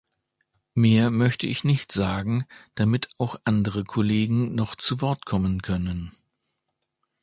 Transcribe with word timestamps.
Mehr 0.73 1.11
möchte 1.11 1.45
ich 1.45 1.63
nicht 1.63 1.91
sagen, 1.91 2.45
damit 2.73 3.09
auch 3.19 3.39
andere 3.43 3.83
Kollegen 3.83 4.55
noch 4.55 4.73
zu 4.75 4.99
Wort 4.99 5.27
kommen 5.27 5.61
können. 5.61 6.11